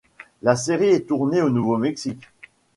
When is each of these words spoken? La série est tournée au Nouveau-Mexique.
La 0.41 0.55
série 0.55 0.87
est 0.89 1.05
tournée 1.07 1.43
au 1.43 1.51
Nouveau-Mexique. 1.51 2.27